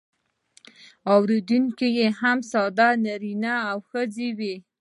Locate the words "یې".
1.97-2.07